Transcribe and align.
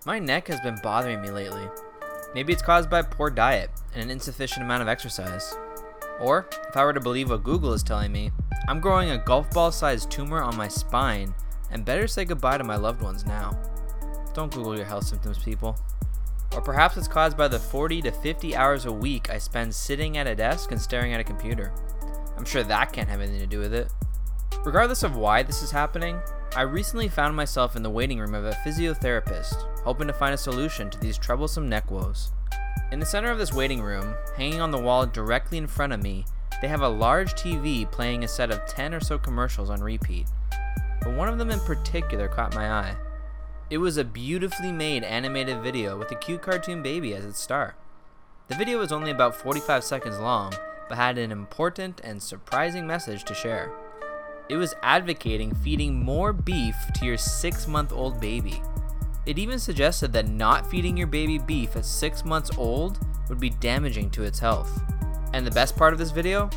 My 0.06 0.18
neck 0.20 0.46
has 0.46 0.60
been 0.60 0.78
bothering 0.82 1.20
me 1.20 1.30
lately. 1.30 1.68
Maybe 2.32 2.52
it's 2.52 2.62
caused 2.62 2.88
by 2.88 3.02
poor 3.02 3.30
diet 3.30 3.70
and 3.94 4.02
an 4.02 4.10
insufficient 4.10 4.64
amount 4.64 4.82
of 4.82 4.88
exercise. 4.88 5.56
Or, 6.20 6.48
if 6.68 6.76
I 6.76 6.84
were 6.84 6.92
to 6.92 7.00
believe 7.00 7.30
what 7.30 7.42
Google 7.42 7.72
is 7.72 7.82
telling 7.82 8.12
me, 8.12 8.30
I'm 8.68 8.80
growing 8.80 9.10
a 9.10 9.18
golf 9.18 9.50
ball 9.50 9.72
sized 9.72 10.10
tumor 10.10 10.40
on 10.40 10.56
my 10.56 10.68
spine 10.68 11.34
and 11.70 11.84
better 11.84 12.06
say 12.06 12.24
goodbye 12.24 12.58
to 12.58 12.64
my 12.64 12.76
loved 12.76 13.02
ones 13.02 13.26
now. 13.26 13.58
Don't 14.34 14.54
Google 14.54 14.76
your 14.76 14.84
health 14.84 15.04
symptoms, 15.04 15.38
people. 15.38 15.76
Or 16.54 16.62
perhaps 16.62 16.96
it's 16.96 17.08
caused 17.08 17.36
by 17.36 17.48
the 17.48 17.58
40 17.58 18.02
to 18.02 18.12
50 18.12 18.54
hours 18.54 18.84
a 18.86 18.92
week 18.92 19.30
I 19.30 19.38
spend 19.38 19.74
sitting 19.74 20.16
at 20.16 20.26
a 20.28 20.34
desk 20.34 20.70
and 20.70 20.80
staring 20.80 21.12
at 21.12 21.20
a 21.20 21.24
computer. 21.24 21.72
I'm 22.36 22.44
sure 22.44 22.62
that 22.62 22.92
can't 22.92 23.08
have 23.08 23.20
anything 23.20 23.40
to 23.40 23.46
do 23.46 23.58
with 23.58 23.74
it. 23.74 23.90
Regardless 24.64 25.02
of 25.02 25.16
why 25.16 25.42
this 25.42 25.62
is 25.62 25.72
happening, 25.72 26.20
I 26.56 26.62
recently 26.62 27.08
found 27.08 27.36
myself 27.36 27.76
in 27.76 27.82
the 27.82 27.90
waiting 27.90 28.18
room 28.18 28.34
of 28.34 28.44
a 28.44 28.56
physiotherapist, 28.66 29.54
hoping 29.82 30.06
to 30.06 30.12
find 30.12 30.34
a 30.34 30.38
solution 30.38 30.88
to 30.90 30.98
these 30.98 31.18
troublesome 31.18 31.68
neck 31.68 31.90
woes. 31.90 32.32
In 32.90 32.98
the 32.98 33.06
center 33.06 33.30
of 33.30 33.38
this 33.38 33.52
waiting 33.52 33.82
room, 33.82 34.14
hanging 34.36 34.60
on 34.60 34.70
the 34.70 34.80
wall 34.80 35.04
directly 35.06 35.58
in 35.58 35.66
front 35.66 35.92
of 35.92 36.02
me, 36.02 36.24
they 36.62 36.68
have 36.68 36.80
a 36.80 36.88
large 36.88 37.34
TV 37.34 37.88
playing 37.90 38.24
a 38.24 38.28
set 38.28 38.50
of 38.50 38.64
10 38.66 38.94
or 38.94 39.00
so 39.00 39.18
commercials 39.18 39.68
on 39.68 39.80
repeat. 39.80 40.26
But 41.02 41.12
one 41.12 41.28
of 41.28 41.38
them 41.38 41.50
in 41.50 41.60
particular 41.60 42.28
caught 42.28 42.54
my 42.54 42.70
eye. 42.70 42.96
It 43.70 43.78
was 43.78 43.98
a 43.98 44.04
beautifully 44.04 44.72
made 44.72 45.04
animated 45.04 45.62
video 45.62 45.98
with 45.98 46.10
a 46.10 46.16
cute 46.16 46.40
cartoon 46.40 46.82
baby 46.82 47.14
as 47.14 47.26
its 47.26 47.40
star. 47.40 47.76
The 48.48 48.56
video 48.56 48.78
was 48.78 48.90
only 48.90 49.10
about 49.10 49.36
45 49.36 49.84
seconds 49.84 50.18
long, 50.18 50.54
but 50.88 50.96
had 50.96 51.18
an 51.18 51.30
important 51.30 52.00
and 52.02 52.22
surprising 52.22 52.86
message 52.86 53.24
to 53.24 53.34
share. 53.34 53.70
It 54.48 54.56
was 54.56 54.74
advocating 54.82 55.54
feeding 55.54 55.94
more 55.94 56.32
beef 56.32 56.74
to 56.94 57.04
your 57.04 57.18
six 57.18 57.66
month 57.68 57.92
old 57.92 58.20
baby. 58.20 58.62
It 59.26 59.38
even 59.38 59.58
suggested 59.58 60.12
that 60.14 60.28
not 60.28 60.70
feeding 60.70 60.96
your 60.96 61.06
baby 61.06 61.38
beef 61.38 61.76
at 61.76 61.84
six 61.84 62.24
months 62.24 62.50
old 62.56 62.98
would 63.28 63.38
be 63.38 63.50
damaging 63.50 64.10
to 64.10 64.22
its 64.22 64.38
health. 64.38 64.82
And 65.34 65.46
the 65.46 65.50
best 65.50 65.76
part 65.76 65.92
of 65.92 65.98
this 65.98 66.12
video? 66.12 66.48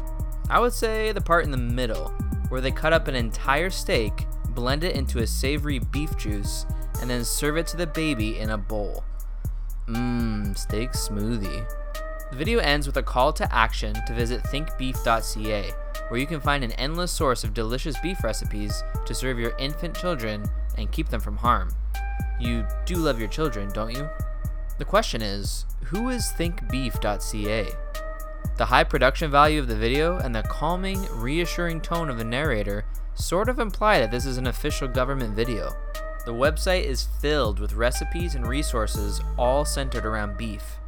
I 0.50 0.60
would 0.60 0.72
say 0.72 1.12
the 1.12 1.20
part 1.20 1.44
in 1.44 1.52
the 1.52 1.58
middle, 1.58 2.10
where 2.48 2.62
they 2.62 2.72
cut 2.72 2.94
up 2.94 3.10
an 3.10 3.16
entire 3.16 3.70
steak, 3.70 4.26
blend 4.50 4.86
it 4.86 4.96
into 4.96 5.20
a 5.20 5.28
savory 5.28 5.80
beef 5.80 6.16
juice, 6.18 6.66
and 7.02 7.10
then 7.10 7.26
serve 7.26 7.58
it 7.58 7.68
to 7.68 7.78
the 7.78 7.88
baby 7.88 8.38
in 8.38 8.52
a 8.52 8.58
bowl. 8.58 9.04
Mmm, 9.88 10.58
steak 10.58 10.92
smoothie. 10.92 11.66
The 12.32 12.38
video 12.38 12.60
ends 12.60 12.88
with 12.88 12.96
a 12.96 13.04
call 13.04 13.34
to 13.34 13.54
action 13.54 13.94
to 14.08 14.14
visit 14.14 14.42
thinkbeef.ca, 14.44 15.74
where 16.08 16.20
you 16.20 16.26
can 16.26 16.40
find 16.40 16.64
an 16.64 16.72
endless 16.74 17.12
source 17.12 17.44
of 17.44 17.54
delicious 17.54 18.00
beef 18.00 18.24
recipes 18.24 18.84
to 19.06 19.14
serve 19.14 19.38
your 19.38 19.54
infant 19.60 19.98
children 19.98 20.46
and 20.78 20.90
keep 20.94 21.10
them 21.10 21.20
from 21.20 21.36
harm. 21.36 21.72
You 22.40 22.66
do 22.86 22.96
love 22.96 23.20
your 23.20 23.28
children, 23.28 23.70
don't 23.74 23.94
you? 23.94 24.10
The 24.78 24.86
question 24.86 25.22
is 25.22 25.66
who 25.84 26.08
is 26.08 26.32
thinkbeef.ca? 26.38 27.68
The 28.58 28.66
high 28.66 28.86
production 28.86 29.30
value 29.30 29.60
of 29.60 29.68
the 29.68 29.76
video 29.76 30.18
and 30.18 30.34
the 30.34 30.44
calming, 30.44 31.06
reassuring 31.12 31.82
tone 31.82 32.10
of 32.10 32.18
the 32.18 32.24
narrator 32.24 32.86
sort 33.14 33.50
of 33.50 33.60
imply 33.60 34.00
that 34.00 34.10
this 34.10 34.26
is 34.26 34.38
an 34.38 34.48
official 34.48 34.88
government 34.88 35.36
video. 35.36 35.74
The 36.26 36.34
website 36.34 36.86
is 36.86 37.10
filled 37.20 37.60
with 37.60 37.74
recipes 37.74 38.36
and 38.36 38.48
resources 38.48 39.20
all 39.38 39.66
centered 39.66 40.06
around 40.06 40.38
beef. 40.38 40.80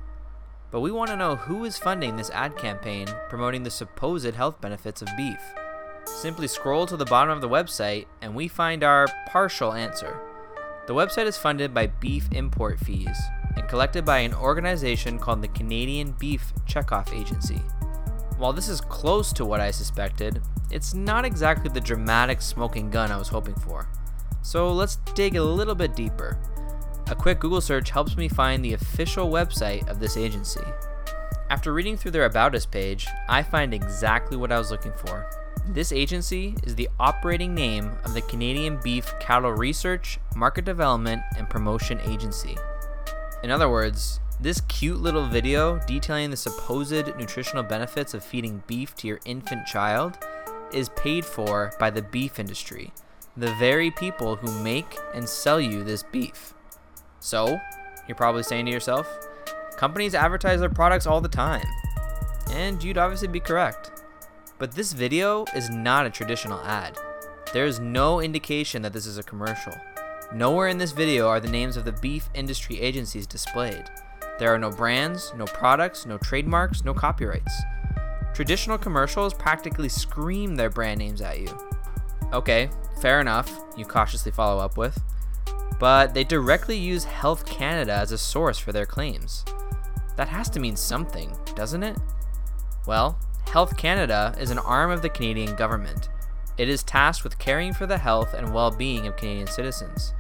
But 0.74 0.82
we 0.82 0.92
want 0.92 1.12
to 1.12 1.16
know 1.16 1.36
who 1.36 1.66
is 1.66 1.78
funding 1.78 2.16
this 2.16 2.32
ad 2.32 2.58
campaign 2.58 3.08
promoting 3.30 3.62
the 3.62 3.70
supposed 3.70 4.34
health 4.34 4.60
benefits 4.60 5.04
of 5.04 5.08
beef. 5.16 5.40
Simply 6.06 6.48
scroll 6.48 6.88
to 6.88 6.98
the 6.98 7.06
bottom 7.06 7.30
of 7.30 7.42
the 7.42 7.48
website 7.48 8.08
and 8.24 8.34
we 8.34 8.48
find 8.48 8.84
our 8.84 9.08
partial 9.28 9.74
answer. 9.74 10.20
The 10.88 10.96
website 10.96 11.28
is 11.28 11.38
funded 11.38 11.76
by 11.76 11.88
beef 11.88 12.28
import 12.32 12.80
fees 12.80 13.16
and 13.56 13.68
collected 13.68 14.04
by 14.04 14.18
an 14.20 14.34
organization 14.34 15.20
called 15.20 15.44
the 15.44 15.48
Canadian 15.50 16.14
Beef 16.14 16.52
Checkoff 16.66 17.16
Agency. 17.16 17.62
While 18.38 18.52
this 18.52 18.68
is 18.68 18.82
close 18.82 19.32
to 19.34 19.46
what 19.46 19.62
I 19.62 19.70
suspected, 19.70 20.42
it's 20.72 20.96
not 20.96 21.24
exactly 21.24 21.70
the 21.72 21.82
dramatic 21.82 22.42
smoking 22.42 22.90
gun 22.90 23.12
I 23.12 23.18
was 23.18 23.28
hoping 23.28 23.56
for. 23.56 23.88
So 24.42 24.74
let's 24.74 24.96
dig 25.14 25.36
a 25.36 25.44
little 25.44 25.76
bit 25.76 25.96
deeper. 25.96 26.40
A 27.08 27.16
quick 27.16 27.40
Google 27.40 27.62
search 27.62 27.90
helps 27.90 28.16
me 28.16 28.30
find 28.30 28.64
the 28.64 28.74
official 28.74 29.30
website 29.30 29.88
of 29.90 30.00
this 30.00 30.16
agency. 30.16 30.64
After 31.50 31.74
reading 31.74 31.98
through 31.98 32.12
their 32.12 32.26
About 32.26 32.56
Us 32.56 32.66
page, 32.66 33.08
I 33.28 33.44
find 33.44 33.74
exactly 33.74 34.38
what 34.38 34.52
I 34.52 34.58
was 34.58 34.72
looking 34.72 34.94
for. 34.94 35.30
This 35.68 35.92
agency 35.92 36.56
is 36.64 36.76
the 36.76 36.90
operating 37.00 37.54
name 37.54 37.92
of 38.06 38.14
the 38.14 38.22
Canadian 38.22 38.80
Beef 38.84 39.14
Cattle 39.20 39.52
Research, 39.52 40.18
Market 40.36 40.66
Development, 40.66 41.22
and 41.38 41.50
Promotion 41.50 42.00
Agency. 42.06 42.58
In 43.44 43.52
other 43.52 43.70
words, 43.70 44.22
this 44.40 44.62
cute 44.62 45.00
little 45.00 45.28
video 45.28 45.80
detailing 45.86 46.32
the 46.32 46.38
supposed 46.38 47.16
nutritional 47.18 47.64
benefits 47.64 48.14
of 48.14 48.24
feeding 48.24 48.64
beef 48.66 48.96
to 48.96 49.08
your 49.08 49.20
infant 49.26 49.68
child 49.68 50.18
is 50.74 50.90
paid 50.90 51.26
for 51.26 51.74
by 51.80 51.90
the 51.90 52.02
beef 52.02 52.40
industry, 52.40 52.92
the 53.38 53.54
very 53.56 53.92
people 53.92 54.38
who 54.38 54.64
make 54.64 54.98
and 55.14 55.28
sell 55.28 55.60
you 55.62 55.84
this 55.84 56.04
beef. 56.04 56.54
So, 57.24 57.62
you're 58.06 58.16
probably 58.16 58.44
saying 58.44 58.66
to 58.66 58.72
yourself, 58.72 59.08
companies 59.78 60.14
advertise 60.14 60.60
their 60.60 60.70
products 60.70 61.08
all 61.08 61.22
the 61.22 61.30
time. 61.30 61.66
And 62.52 62.84
you'd 62.84 62.98
obviously 62.98 63.30
be 63.30 63.40
correct. 63.40 64.04
But 64.60 64.74
this 64.74 64.92
video 64.92 65.46
is 65.56 65.70
not 65.70 66.06
a 66.06 66.10
traditional 66.10 66.60
ad. 66.60 66.98
There 67.54 67.66
is 67.66 67.80
no 67.80 68.20
indication 68.20 68.82
that 68.82 68.92
this 68.92 69.06
is 69.06 69.18
a 69.18 69.24
commercial. 69.24 69.74
Nowhere 70.34 70.68
in 70.68 70.78
this 70.78 70.92
video 70.92 71.30
are 71.30 71.40
the 71.40 71.48
names 71.48 71.78
of 71.78 71.86
the 71.86 71.94
beef 71.94 72.30
industry 72.34 72.82
agencies 72.82 73.26
displayed. 73.26 73.86
There 74.38 74.54
are 74.54 74.60
no 74.60 74.70
brands, 74.70 75.32
no 75.38 75.46
products, 75.46 76.06
no 76.06 76.18
trademarks, 76.18 76.84
no 76.84 76.94
copyrights. 76.94 77.54
Traditional 78.34 78.78
commercials 78.78 79.34
practically 79.34 79.90
scream 79.90 80.56
their 80.56 80.70
brand 80.70 81.00
names 81.00 81.22
at 81.22 81.40
you. 81.40 81.58
Okay, 82.34 82.70
fair 83.00 83.22
enough, 83.22 83.50
you 83.78 83.86
cautiously 83.86 84.34
follow 84.34 84.62
up 84.62 84.76
with. 84.76 85.02
But 85.84 86.14
they 86.14 86.24
directly 86.24 86.78
use 86.78 87.04
Health 87.04 87.46
Canada 87.46 87.92
as 87.92 88.14
a 88.14 88.18
source 88.18 88.58
for 88.58 88.72
their 88.72 88.86
claims. 88.86 89.44
That 90.16 90.30
has 90.30 90.50
to 90.52 90.62
mean 90.62 90.78
something, 90.78 91.36
doesn't 91.58 91.84
it? 91.84 91.98
Well, 92.88 93.20
Health 93.52 93.76
Canada 93.76 94.34
is 94.40 94.50
an 94.50 94.60
arm 94.60 94.92
of 94.92 95.02
the 95.02 95.10
Canadian 95.10 95.58
government. 95.58 96.08
It 96.58 96.70
is 96.70 96.84
tasked 96.84 97.26
with 97.26 97.38
caring 97.38 97.74
for 97.74 97.86
the 97.86 97.98
health 97.98 98.34
and 98.34 98.54
well 98.54 98.72
being 98.72 99.08
of 99.08 99.18
Canadian 99.18 99.48
citizens. 99.48 100.14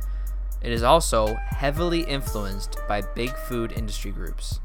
It 0.61 0.73
is 0.73 0.83
also 0.83 1.33
heavily 1.35 2.01
influenced 2.01 2.79
by 2.89 2.99
big 3.15 3.33
food 3.33 3.71
industry 3.71 4.11
groups. 4.11 4.59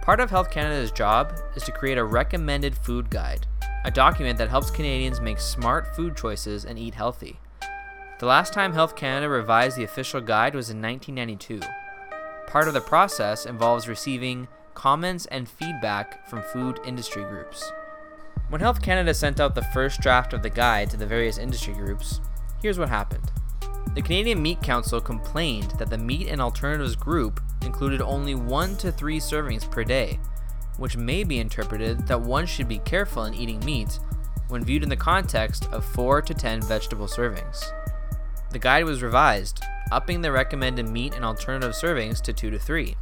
Part 0.00 0.20
of 0.20 0.30
Health 0.30 0.52
Canada's 0.52 0.92
job 0.92 1.34
is 1.56 1.64
to 1.64 1.72
create 1.72 1.98
a 1.98 2.04
recommended 2.04 2.78
food 2.78 3.10
guide, 3.10 3.48
a 3.84 3.90
document 3.90 4.38
that 4.38 4.48
helps 4.48 4.70
Canadians 4.70 5.20
make 5.20 5.40
smart 5.40 5.96
food 5.96 6.16
choices 6.16 6.64
and 6.64 6.78
eat 6.78 6.94
healthy. 6.94 7.40
The 8.18 8.26
last 8.26 8.52
time 8.52 8.72
Health 8.72 8.96
Canada 8.96 9.28
revised 9.28 9.76
the 9.76 9.84
official 9.84 10.20
guide 10.20 10.52
was 10.52 10.70
in 10.70 10.82
1992. 10.82 11.60
Part 12.48 12.66
of 12.66 12.74
the 12.74 12.80
process 12.80 13.46
involves 13.46 13.86
receiving 13.86 14.48
comments 14.74 15.26
and 15.26 15.48
feedback 15.48 16.28
from 16.28 16.42
food 16.42 16.80
industry 16.84 17.22
groups. 17.22 17.70
When 18.48 18.60
Health 18.60 18.82
Canada 18.82 19.14
sent 19.14 19.38
out 19.38 19.54
the 19.54 19.62
first 19.62 20.00
draft 20.00 20.32
of 20.32 20.42
the 20.42 20.50
guide 20.50 20.90
to 20.90 20.96
the 20.96 21.06
various 21.06 21.38
industry 21.38 21.74
groups, 21.74 22.20
here's 22.60 22.76
what 22.76 22.88
happened. 22.88 23.30
The 23.94 24.02
Canadian 24.02 24.42
Meat 24.42 24.62
Council 24.62 25.00
complained 25.00 25.70
that 25.78 25.88
the 25.88 25.96
Meat 25.96 26.26
and 26.26 26.40
Alternatives 26.40 26.96
group 26.96 27.40
included 27.62 28.00
only 28.00 28.34
1 28.34 28.78
to 28.78 28.90
3 28.90 29.20
servings 29.20 29.70
per 29.70 29.84
day, 29.84 30.18
which 30.76 30.96
may 30.96 31.22
be 31.22 31.38
interpreted 31.38 32.08
that 32.08 32.20
one 32.20 32.46
should 32.46 32.66
be 32.66 32.78
careful 32.80 33.26
in 33.26 33.34
eating 33.34 33.64
meat 33.64 34.00
when 34.48 34.64
viewed 34.64 34.82
in 34.82 34.88
the 34.88 34.96
context 34.96 35.68
of 35.70 35.84
4 35.84 36.20
to 36.22 36.34
10 36.34 36.62
vegetable 36.62 37.06
servings. 37.06 37.70
The 38.50 38.58
guide 38.58 38.84
was 38.84 39.02
revised, 39.02 39.62
upping 39.92 40.22
the 40.22 40.32
recommended 40.32 40.88
meat 40.88 41.14
and 41.14 41.24
alternative 41.24 41.72
servings 41.72 42.22
to 42.22 42.32
2 42.32 42.50
to 42.50 42.58
3. 42.58 42.96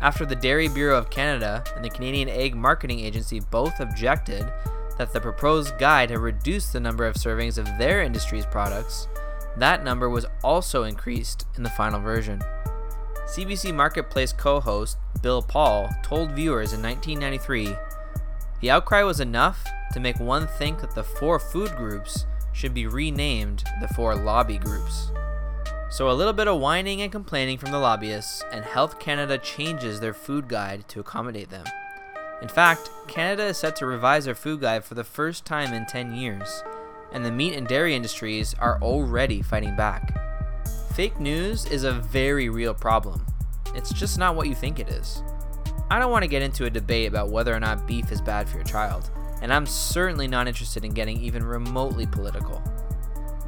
After 0.00 0.26
the 0.26 0.36
Dairy 0.36 0.68
Bureau 0.68 0.98
of 0.98 1.10
Canada 1.10 1.64
and 1.74 1.84
the 1.84 1.90
Canadian 1.90 2.28
Egg 2.28 2.54
Marketing 2.54 3.00
Agency 3.00 3.40
both 3.40 3.80
objected 3.80 4.52
that 4.98 5.12
the 5.12 5.20
proposed 5.20 5.78
guide 5.78 6.10
had 6.10 6.18
reduced 6.18 6.72
the 6.72 6.80
number 6.80 7.06
of 7.06 7.14
servings 7.14 7.56
of 7.56 7.66
their 7.78 8.02
industry's 8.02 8.44
products, 8.44 9.08
that 9.56 9.84
number 9.84 10.10
was 10.10 10.26
also 10.42 10.82
increased 10.82 11.46
in 11.56 11.62
the 11.62 11.70
final 11.70 12.00
version. 12.00 12.42
CBC 13.26 13.74
Marketplace 13.74 14.32
co 14.32 14.60
host 14.60 14.98
Bill 15.22 15.40
Paul 15.40 15.88
told 16.02 16.32
viewers 16.32 16.72
in 16.72 16.82
1993 16.82 17.74
the 18.60 18.70
outcry 18.70 19.02
was 19.02 19.20
enough 19.20 19.64
to 19.92 20.00
make 20.00 20.20
one 20.20 20.46
think 20.46 20.80
that 20.80 20.94
the 20.94 21.02
four 21.02 21.38
food 21.38 21.74
groups 21.76 22.26
should 22.52 22.74
be 22.74 22.86
renamed 22.86 23.64
the 23.80 23.88
four 23.88 24.14
lobby 24.14 24.58
groups. 24.58 25.10
So, 25.90 26.10
a 26.10 26.12
little 26.12 26.32
bit 26.32 26.48
of 26.48 26.58
whining 26.58 27.02
and 27.02 27.12
complaining 27.12 27.58
from 27.58 27.70
the 27.70 27.78
lobbyists, 27.78 28.42
and 28.50 28.64
Health 28.64 28.98
Canada 28.98 29.36
changes 29.36 30.00
their 30.00 30.14
food 30.14 30.48
guide 30.48 30.88
to 30.88 31.00
accommodate 31.00 31.50
them. 31.50 31.66
In 32.40 32.48
fact, 32.48 32.90
Canada 33.08 33.44
is 33.44 33.58
set 33.58 33.76
to 33.76 33.86
revise 33.86 34.24
their 34.24 34.34
food 34.34 34.60
guide 34.60 34.84
for 34.84 34.94
the 34.94 35.04
first 35.04 35.44
time 35.44 35.72
in 35.74 35.86
10 35.86 36.14
years, 36.14 36.62
and 37.12 37.24
the 37.24 37.30
meat 37.30 37.54
and 37.54 37.68
dairy 37.68 37.94
industries 37.94 38.54
are 38.54 38.80
already 38.80 39.42
fighting 39.42 39.76
back. 39.76 40.18
Fake 40.94 41.20
news 41.20 41.66
is 41.66 41.84
a 41.84 41.92
very 41.92 42.48
real 42.48 42.74
problem. 42.74 43.24
It's 43.74 43.92
just 43.92 44.18
not 44.18 44.34
what 44.34 44.48
you 44.48 44.54
think 44.54 44.78
it 44.78 44.88
is. 44.88 45.22
I 45.90 45.98
don't 45.98 46.10
want 46.10 46.22
to 46.22 46.28
get 46.28 46.42
into 46.42 46.64
a 46.64 46.70
debate 46.70 47.08
about 47.08 47.30
whether 47.30 47.54
or 47.54 47.60
not 47.60 47.86
beef 47.86 48.10
is 48.10 48.20
bad 48.20 48.48
for 48.48 48.56
your 48.56 48.64
child, 48.64 49.10
and 49.42 49.52
I'm 49.52 49.66
certainly 49.66 50.28
not 50.28 50.48
interested 50.48 50.84
in 50.84 50.92
getting 50.92 51.20
even 51.20 51.44
remotely 51.44 52.06
political. 52.06 52.62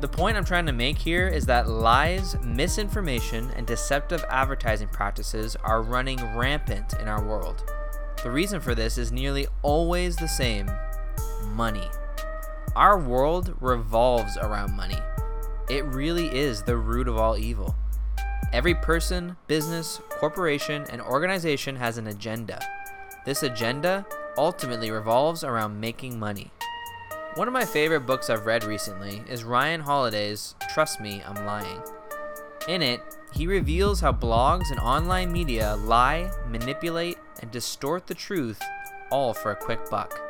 The 0.01 0.09
point 0.09 0.37
I'm 0.37 0.45
trying 0.45 0.67
to 0.67 0.73
make 0.73 0.99
here 0.99 1.29
is 1.29 1.47
that 1.47 1.69
lies, 1.69 2.37
misinformation, 2.43 3.51
and 3.57 3.67
deceptive 3.67 4.25
advertising 4.29 4.89
practices 4.89 5.57
are 5.63 5.83
running 5.83 6.19
rampant 6.37 6.95
in 7.01 7.07
our 7.07 7.25
world. 7.25 7.65
The 8.23 8.31
reason 8.31 8.61
for 8.61 8.75
this 8.75 8.99
is 8.99 9.13
nearly 9.13 9.47
always 9.63 10.17
the 10.17 10.29
same 10.29 10.69
money. 11.53 11.89
Our 12.75 12.99
world 12.99 13.55
revolves 13.61 14.37
around 14.37 14.77
money. 14.77 14.99
It 15.71 15.85
really 15.85 16.27
is 16.27 16.63
the 16.63 16.77
root 16.77 17.07
of 17.07 17.17
all 17.17 17.39
evil. 17.39 17.77
Every 18.53 18.75
person, 18.75 19.37
business, 19.47 20.01
corporation, 20.11 20.87
and 20.91 21.01
organization 21.01 21.77
has 21.77 21.99
an 21.99 22.09
agenda. 22.09 22.61
This 23.25 23.45
agenda 23.45 24.05
ultimately 24.37 24.91
revolves 24.91 25.45
around 25.45 25.81
making 25.81 26.19
money. 26.19 26.51
One 27.35 27.49
of 27.49 27.55
my 27.55 27.65
favorite 27.65 28.07
books 28.07 28.31
I've 28.31 28.47
read 28.47 28.65
recently 28.65 29.23
is 29.29 29.45
Ryan 29.45 29.81
Holiday's 29.81 30.55
Trust 30.73 31.01
Me, 31.01 31.23
I'm 31.27 31.45
Lying. 31.45 31.83
In 32.69 32.81
it, 32.81 33.01
he 33.33 33.47
reveals 33.47 34.01
how 34.01 34.13
blogs 34.13 34.71
and 34.71 34.79
online 34.79 35.33
media 35.33 35.77
lie, 35.77 36.31
manipulate, 36.49 37.19
and 37.43 37.51
distort 37.51 38.07
the 38.07 38.15
truth, 38.15 38.61
all 39.11 39.35
for 39.35 39.51
a 39.51 39.57
quick 39.57 39.91
buck. 39.91 40.21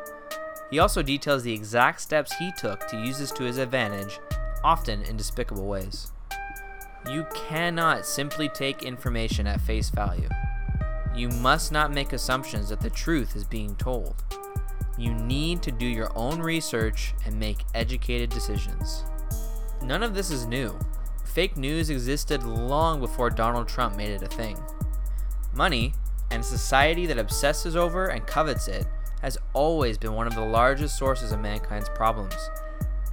He 0.71 0.79
also 0.79 1.03
details 1.03 1.43
the 1.43 1.53
exact 1.53 2.01
steps 2.01 2.33
he 2.35 2.51
took 2.53 2.87
to 2.89 2.97
use 2.97 3.19
this 3.19 3.31
to 3.33 3.45
his 3.45 3.59
advantage, 3.59 4.19
often 4.65 5.03
in 5.03 5.17
despicable 5.17 5.67
ways. 5.67 6.11
You 7.09 7.27
cannot 7.35 8.07
simply 8.07 8.49
take 8.49 8.83
information 8.83 9.47
at 9.47 9.61
face 9.61 9.91
value. 9.91 10.29
You 11.15 11.29
must 11.29 11.71
not 11.71 11.93
make 11.93 12.13
assumptions 12.13 12.69
that 12.71 12.81
the 12.81 12.91
truth 12.91 13.37
is 13.37 13.45
being 13.45 13.77
told. 13.77 14.25
You 14.99 15.15
need 15.15 15.63
to 15.63 15.73
do 15.73 15.87
your 15.87 16.11
own 16.17 16.41
research 16.41 17.15
and 17.25 17.39
make 17.39 17.65
educated 17.75 18.31
decisions. 18.31 19.05
None 19.83 20.03
of 20.03 20.15
this 20.15 20.31
is 20.31 20.47
new. 20.47 20.77
Fake 21.25 21.57
news 21.57 21.91
existed 21.91 22.43
long 22.43 23.01
before 23.01 23.31
Donald 23.31 23.69
Trump 23.69 23.97
made 23.97 24.11
it 24.11 24.23
a 24.23 24.29
thing. 24.29 24.59
Money, 25.53 25.95
and 26.31 26.45
society 26.45 27.07
that 27.07 27.19
obsesses 27.19 27.77
over 27.77 28.09
and 28.09 28.27
covets 28.27 28.67
it, 28.67 28.87
has 29.23 29.39
always 29.53 29.97
been 29.97 30.15
one 30.15 30.27
of 30.27 30.35
the 30.35 30.45
largest 30.45 30.99
sources 30.99 31.33
of 31.33 31.41
mankind's 31.41 31.89
problems. 31.91 32.37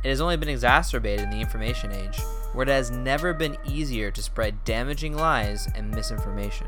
It 0.04 0.10
has 0.10 0.22
only 0.22 0.38
been 0.38 0.50
exacerbated 0.50 1.26
in 1.26 1.30
the 1.30 1.40
information 1.40 1.92
age, 1.92 2.20
where 2.54 2.68
it 2.68 2.72
has 2.72 2.90
never 2.90 3.34
been 3.34 3.58
easier 3.66 4.12
to 4.12 4.24
spread 4.24 4.64
damaging 4.66 5.16
lies 5.16 5.68
and 5.76 5.92
misinformation. 5.92 6.68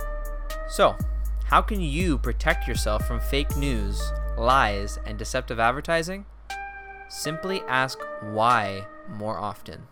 So, 0.69 0.95
how 1.53 1.61
can 1.61 1.79
you 1.79 2.17
protect 2.17 2.67
yourself 2.67 3.07
from 3.07 3.19
fake 3.19 3.55
news, 3.57 4.01
lies, 4.39 4.97
and 5.05 5.19
deceptive 5.19 5.59
advertising? 5.59 6.25
Simply 7.09 7.61
ask 7.67 7.99
why 8.21 8.87
more 9.07 9.37
often. 9.37 9.83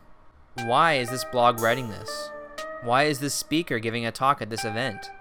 Why 0.64 0.94
is 0.96 1.12
this 1.12 1.24
blog 1.26 1.60
writing 1.62 1.88
this? 1.88 2.32
Why 2.82 3.04
is 3.04 3.20
this 3.20 3.36
speaker 3.36 3.78
giving 3.78 4.08
a 4.08 4.12
talk 4.12 4.42
at 4.42 4.50
this 4.50 4.66
event? 4.66 5.12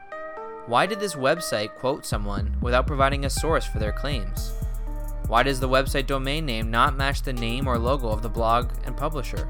Why 0.65 0.87
did 0.87 0.99
this 0.99 1.15
website 1.15 1.75
quote 1.75 2.07
someone 2.07 2.57
without 2.63 2.87
providing 2.87 3.27
a 3.27 3.29
source 3.29 3.67
for 3.67 3.79
their 3.79 3.93
claims? 3.93 4.55
Why 5.27 5.43
does 5.43 5.61
the 5.61 5.69
website 5.69 6.07
domain 6.07 6.47
name 6.47 6.71
not 6.71 6.97
match 6.97 7.21
the 7.21 7.35
name 7.35 7.69
or 7.69 7.77
logo 7.77 8.09
of 8.09 8.23
the 8.23 8.31
blog 8.31 8.71
and 8.85 8.97
publisher? 8.97 9.47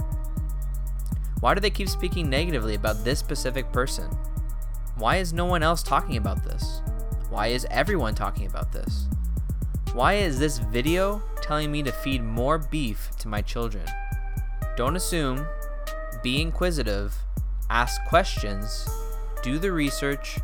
Why 1.39 1.55
do 1.55 1.61
they 1.61 1.71
keep 1.71 1.89
speaking 1.89 2.29
negatively 2.29 2.75
about 2.75 3.05
this 3.05 3.21
specific 3.21 3.73
person? 3.73 4.11
Why 5.01 5.17
is 5.17 5.33
no 5.33 5.47
one 5.47 5.63
else 5.63 5.83
talking 5.83 6.19
about 6.19 6.45
this? 6.45 6.83
Why 7.31 7.47
is 7.47 7.67
everyone 7.71 8.15
talking 8.15 8.45
about 8.45 8.71
this? 8.71 9.07
Why 9.95 10.17
is 10.17 10.39
this 10.39 10.59
video 10.59 11.23
telling 11.41 11.73
me 11.73 11.83
to 11.85 11.91
feed 11.91 12.23
more 12.23 12.59
beef 12.59 13.11
to 13.21 13.27
my 13.27 13.41
children? 13.41 13.87
Don't 14.77 14.97
assume, 14.97 15.47
be 16.23 16.43
inquisitive, 16.43 17.15
ask 17.71 17.99
questions, 18.11 18.87
do 19.43 19.59
the 19.59 19.73
research, 19.73 20.39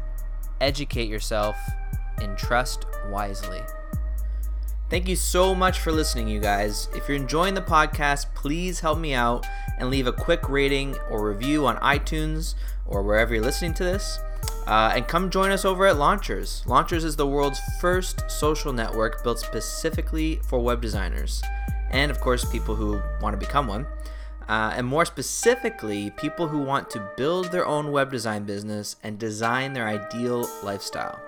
educate 0.62 1.11
yourself, 1.11 1.59
and 2.23 2.38
trust 2.38 2.87
wisely. 3.11 3.61
Thank 4.88 5.06
you 5.06 5.17
so 5.17 5.55
much 5.55 5.81
for 5.81 5.93
listening, 5.93 6.29
you 6.29 6.41
guys. 6.41 6.88
If 6.94 7.09
you're 7.09 7.19
enjoying 7.19 7.52
the 7.52 7.61
podcast, 7.61 8.35
please 8.35 8.81
help 8.81 8.99
me 8.99 9.12
out 9.12 9.44
and 9.76 9.91
leave 9.91 10.06
a 10.06 10.12
quick 10.12 10.49
rating 10.49 10.97
or 11.11 11.29
review 11.29 11.67
on 11.67 11.76
iTunes 11.81 12.55
or 12.87 13.02
wherever 13.02 13.35
you're 13.35 13.44
listening 13.44 13.75
to 13.75 13.85
this. 13.85 14.19
Uh, 14.67 14.93
and 14.97 15.07
come 15.07 15.31
join 15.31 15.53
us 15.53 15.65
over 15.65 15.87
at 15.87 15.97
Launchers. 15.97 16.65
Launchers 16.67 17.05
is 17.05 17.15
the 17.15 17.27
world's 17.27 17.61
first 17.81 18.29
social 18.29 18.73
network 18.73 19.23
built 19.23 19.39
specifically 19.39 20.41
for 20.49 20.59
web 20.59 20.83
designers, 20.83 21.41
and 21.91 22.11
of 22.11 22.21
course, 22.21 22.45
people 22.51 22.75
who 22.75 23.01
want 23.21 23.33
to 23.33 23.47
become 23.47 23.69
one. 23.69 23.87
Uh, 24.49 24.73
and 24.77 24.87
more 24.87 25.05
specifically, 25.05 26.11
people 26.11 26.49
who 26.49 26.59
want 26.59 26.89
to 26.91 27.11
build 27.17 27.51
their 27.51 27.67
own 27.67 27.91
web 27.91 28.11
design 28.11 28.45
business 28.45 28.97
and 29.03 29.19
design 29.19 29.73
their 29.73 29.89
ideal 29.89 30.49
lifestyle. 30.63 31.21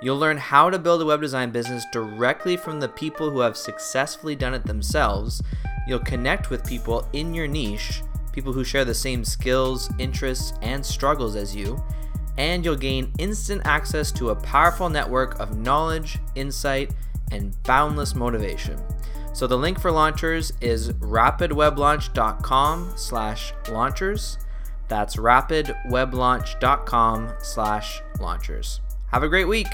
You'll 0.00 0.18
learn 0.18 0.36
how 0.36 0.70
to 0.70 0.78
build 0.78 1.02
a 1.02 1.06
web 1.06 1.20
design 1.20 1.50
business 1.50 1.84
directly 1.92 2.56
from 2.56 2.78
the 2.78 2.88
people 2.88 3.30
who 3.30 3.40
have 3.40 3.56
successfully 3.56 4.36
done 4.36 4.54
it 4.54 4.64
themselves. 4.64 5.42
You'll 5.86 5.98
connect 6.00 6.50
with 6.50 6.66
people 6.66 7.08
in 7.12 7.34
your 7.34 7.48
niche, 7.48 8.02
people 8.32 8.52
who 8.52 8.64
share 8.64 8.84
the 8.84 8.94
same 8.94 9.24
skills, 9.24 9.90
interests, 9.98 10.52
and 10.62 10.84
struggles 10.84 11.36
as 11.36 11.56
you 11.56 11.82
and 12.38 12.64
you'll 12.64 12.76
gain 12.76 13.12
instant 13.18 13.60
access 13.66 14.10
to 14.12 14.30
a 14.30 14.36
powerful 14.36 14.88
network 14.88 15.38
of 15.38 15.58
knowledge, 15.58 16.18
insight, 16.34 16.94
and 17.30 17.62
boundless 17.64 18.14
motivation. 18.14 18.80
So 19.34 19.46
the 19.46 19.58
link 19.58 19.78
for 19.78 19.92
launchers 19.92 20.54
is 20.60 20.92
rapidweblaunch.com 20.94 22.92
slash 22.96 23.52
launchers. 23.68 24.38
That's 24.88 25.16
rapidweblaunch.com 25.16 27.32
slash 27.40 28.02
launchers. 28.18 28.80
Have 29.08 29.22
a 29.22 29.28
great 29.28 29.46
week. 29.46 29.66